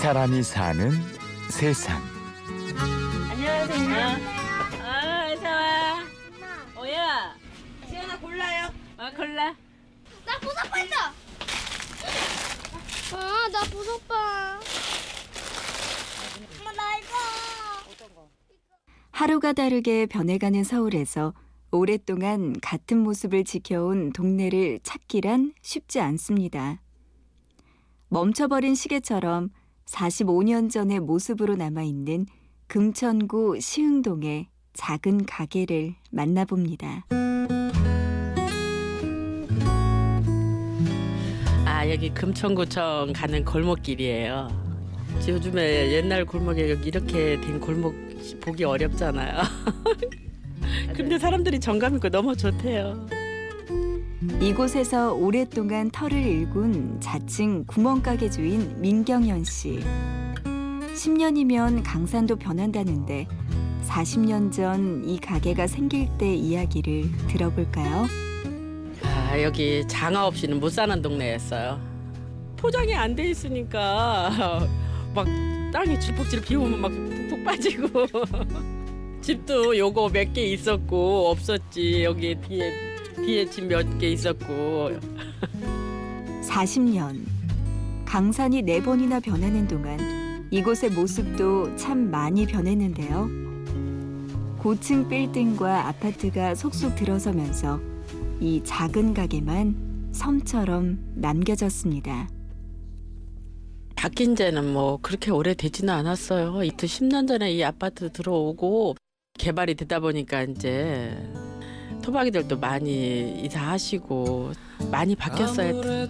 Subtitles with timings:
[0.00, 0.92] 사람이 사는
[1.50, 2.00] 세상.
[3.30, 3.96] 안녕하세요.
[4.82, 6.80] 아, 어서 와.
[6.80, 7.34] 오야.
[7.88, 8.68] 시연아 골라요.
[8.96, 9.54] 어, 골라.
[10.24, 11.12] 나 보석판다.
[13.12, 14.60] 아, 나 보석판.
[16.60, 18.28] 엄마 나 이거.
[19.10, 21.34] 하루가 다르게 변해가는 서울에서
[21.72, 26.80] 오랫동안 같은 모습을 지켜온 동네를 찾기란 쉽지 않습니다.
[28.10, 29.50] 멈춰버린 시계처럼
[29.88, 32.26] 45년 전의 모습으로 남아있는
[32.66, 37.06] 금천구 시흥동의 작은 가게를 만나봅니다.
[41.64, 44.48] 아, 여기 금천구청 가는 골목길이에요.
[45.26, 47.94] 요즘에 옛날 골목에 이렇게 된 골목
[48.40, 49.42] 보기 어렵잖아요.
[50.94, 53.06] 근데 사람들이 정감 있고 너무 좋대요.
[54.40, 59.80] 이곳에서 오랫동안 터를 일군 자칭 구멍가게 주인 민경현 씨.
[60.44, 63.28] 10년이면 강산도 변한다는데
[63.86, 68.06] 40년 전 이 가게가 생길 때 이야기를 들어볼까요?
[69.04, 71.80] 아, 여기 장아 없이는 못 사는 동네였어요.
[72.56, 74.66] 포장이 안 돼 있으니까
[75.14, 75.26] 막
[75.72, 77.88] 땅이 질퍽질 비 오면 막 푹푹 빠지고
[79.22, 82.87] 집도 요거 몇 개 있었고 없었지 여기 뒤에
[83.24, 84.90] 뒤에 집 몇 개 있었고
[86.42, 87.24] 40년.
[88.06, 93.28] 강산이 네 번이나 변하는 동안 이곳의 모습도 참 많이 변했는데요.
[94.58, 97.80] 고층 빌딩과 아파트가 속속 들어서면서
[98.40, 102.28] 이 작은 가게만 섬처럼 남겨졌습니다.
[103.94, 106.62] 바뀐 지는 뭐 그렇게 오래 되지는 않았어요.
[106.64, 108.94] 이트 10년 전에 이 아파트 들어오고
[109.38, 111.14] 개발이 되다 보니까 이제
[112.08, 114.52] 토박이들도 많이 이사하시고
[114.90, 116.08] 많이 바뀌었어요.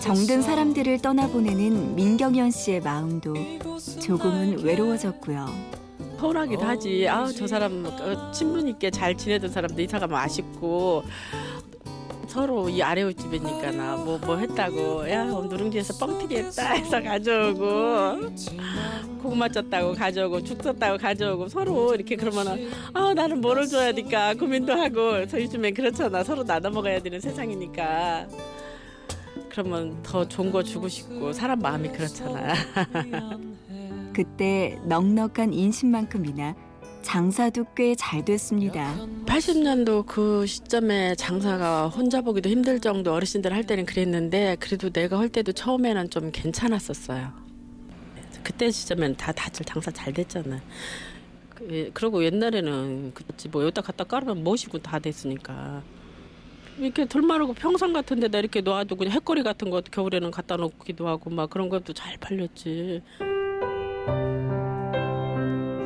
[0.00, 3.34] 정든 사람들을 떠나보내는 민경현 씨의 마음도
[4.00, 5.48] 조금은 외로워졌고요.
[6.20, 7.08] 서운하기도 하지.
[7.08, 11.02] 아, 저 사람 어, 친분 있게 잘 지내던 사람도 이사 가면 아쉽고
[12.34, 15.08] 서로 이 아래옷 집이니까 나뭐뭐 했다고.
[15.08, 18.34] 야 누룽지에서 뻥튀기 했다 해서 가져오고
[19.22, 24.72] 고구마 쪘다고 가져오고 죽 쪘다고 가져오고 서로 이렇게 그러면은 아 나는 뭐를 줘야 될까 고민도
[24.72, 26.24] 하고 그래서 요즘에 그렇잖아.
[26.24, 28.26] 서로 나눠 먹어야 되는 세상이니까.
[29.48, 32.52] 그러면 더 좋은 거 주고 싶고 사람 마음이 그렇잖아.
[34.12, 36.56] 그때 넉넉한 인심만큼이나
[37.04, 38.96] 장사도 꽤 잘 됐습니다.
[39.26, 45.28] 80년도 그 시점에 장사가 혼자 보기도 힘들 정도 어르신들 할 때는 그랬는데 그래도 내가 할
[45.28, 47.30] 때도 처음에는 좀 괜찮았었어요.
[48.42, 50.60] 그때 시점엔 다 다들 장사 잘 됐잖아.
[51.54, 55.82] 그- 그리고 옛날에는 그렇지 뭐 여기다 갖다 깔으면 멋이고 다 됐으니까
[56.78, 61.30] 이렇게 돌마르고 평상 같은 데다 이렇게 놔도 그냥 햇거리 같은 거 겨울에는 갖다 놓기도 하고
[61.30, 63.02] 막 그런 것도 잘 팔렸지.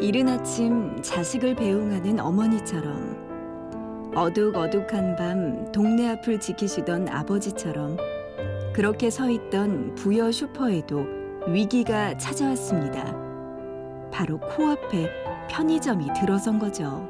[0.00, 7.96] 이른 아침 자식을 배웅하는 어머니처럼 어둑어둑한 밤 동네 앞을 지키시던 아버지처럼
[8.72, 11.04] 그렇게 서 있던 부여 슈퍼에도
[11.48, 13.14] 위기가 찾아왔습니다.
[14.10, 15.10] 바로 코앞에
[15.50, 17.06] 편의점이 들어선 거죠.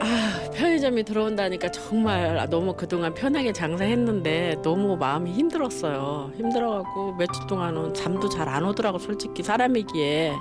[0.00, 6.30] 아, 편의점이 들어온다니까 정말 너무 그동안 편하게 장사했는데 너무 마음이 힘들었어요.
[6.36, 10.34] 힘들어갖고 며칠 동안은 잠도 잘 안 오더라고 솔직히 사람이기에.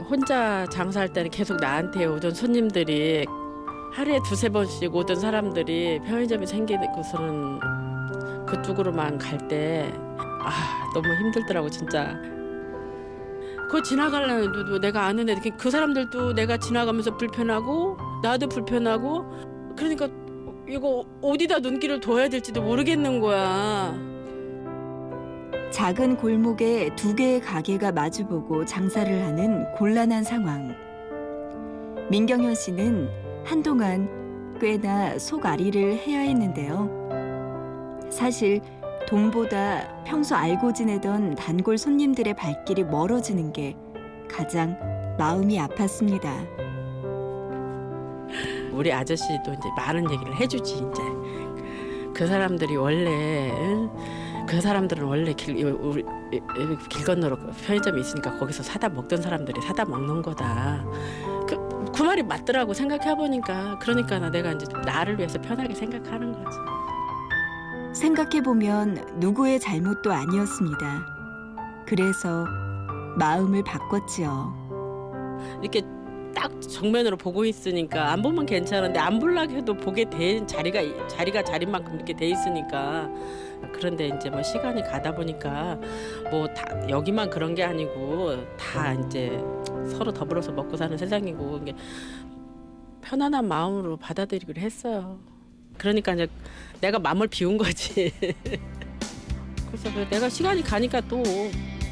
[0.00, 3.24] 혼자 장사할 때는 계속 나한테 오던 손님들이
[3.92, 7.60] 하루에 두세 번씩 오던 사람들이 편의점이 생기고서는
[8.46, 9.92] 그쪽으로만 갈 때
[10.46, 12.14] 아, 너무 힘들더라고 진짜.
[13.66, 19.24] 그거 지나가려면 도 내가 아는 애들 그 사람들도 내가 지나가면서 불편하고 나도 불편하고
[19.74, 20.08] 그러니까
[20.68, 23.94] 이거 어디다 눈길을 둬야 될지도 모르겠는 거야.
[25.84, 30.74] 작은 골목에 두 개의 가게가 마주보고 장사를 하는 곤란한 상황.
[32.08, 33.06] 민경현 씨는
[33.44, 38.08] 한동안 꽤나 속앓이를 해야 했는데요.
[38.08, 38.62] 사실
[39.06, 43.76] 돈보다 평소 알고 지내던 단골 손님들의 발길이 멀어지는 게
[44.26, 44.78] 가장
[45.18, 46.48] 마음이 아팠습니다.
[48.72, 51.02] 우리 아저씨도 이제 많은 얘기를 해주지 이제
[52.14, 54.23] 그 사람들이 원래 응?
[54.46, 56.04] 그 사람들은 원래 길, 이- 우리,
[56.88, 57.36] 길 건너로
[57.66, 60.84] 편의점이 있으니까 거기서 사다 먹던 사람들이 사다 먹는 거다.
[61.48, 61.56] 그,
[61.94, 66.56] 그 말이 맞더라고 생각해 보니까 그러니까 나 내가 이제 나를 위해서 편하게 생각하는 거지.
[67.94, 71.06] 생각해보면 누구의 잘못도 아니었습니다.
[71.86, 72.44] 그래서
[73.16, 74.64] 마음을 바꿨지요.
[75.62, 75.82] 이렇게
[76.34, 81.66] 딱 정면으로 보고 있으니까 안 보면 괜찮은데 안 볼라고 해도 보게 된 자리가 자리가 자리
[81.66, 83.08] 만큼 이렇게 돼 있으니까
[83.72, 85.78] 그런데 이제 뭐 시간이 가다 보니까
[86.30, 89.38] 뭐 다 여기만 그런 게 아니고 다 이제
[89.90, 91.74] 서로 더불어서 먹고 사는 세상이고 이게
[93.02, 95.18] 편안한 마음으로 받아들이기로 했어요.
[95.76, 96.26] 그러니까 이제
[96.80, 98.12] 내가 마음을 비운 거지.
[99.66, 101.22] 그래서 그 내가 시간이 가니까 또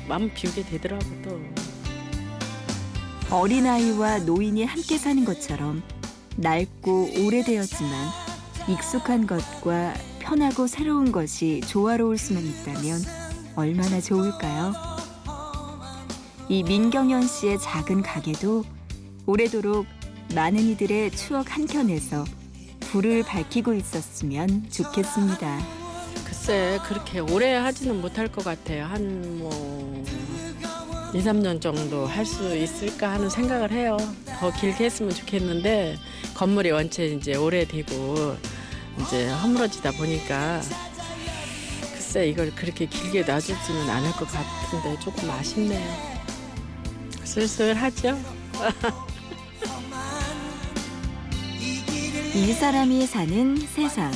[0.09, 1.41] 마음 비우게 되더라고 또.
[3.33, 5.83] 어린아이와 노인이 함께 사는 것처럼
[6.37, 7.91] 낡고 오래되었지만
[8.69, 13.01] 익숙한 것과 편하고 새로운 것이 조화로울 수만 있다면
[13.57, 14.75] 얼마나 좋을까요?
[16.51, 18.65] 이 민경현 씨의 작은 가게도
[19.25, 19.87] 오래도록
[20.35, 22.25] 많은 이들의 추억 한켠에서
[22.81, 25.59] 불을 밝히고 있었으면 좋겠습니다.
[26.27, 28.85] 글쎄 그렇게 오래 하지는 못할 것 같아요.
[28.85, 30.05] 한뭐
[31.15, 33.97] 2, 3년 정도 할 수 있을까 하는 생각을 해요.
[34.41, 35.99] 더 길게 했으면 좋겠는데
[36.35, 38.37] 건물이 원체 이제 오래되고
[39.01, 40.63] 이제 허물어지다 보니까
[41.93, 46.13] 글쎄 이걸 그렇게 길게 놔주지는 않을 것 같은데 조금 아쉽네요.
[47.25, 48.19] 쓸쓸하죠?
[52.35, 54.11] 이 사람이 사는 세상.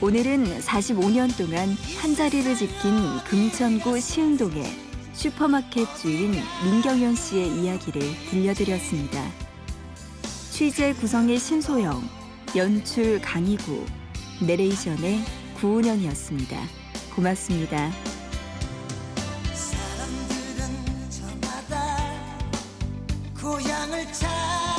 [0.00, 4.85] 오늘은 45년 동안 한 자리를 지킨 금천구 시흥동의
[5.16, 9.24] 슈퍼마켓 주인 민경현 씨의 이야기를 들려드렸습니다.
[10.50, 12.02] 취재 구성의 신소영,
[12.54, 13.86] 연출 강희구,
[14.42, 15.20] 내레이션의
[15.58, 16.58] 구은영이었습니다.
[17.14, 17.90] 고맙습니다.
[23.40, 24.75] 고향을 찾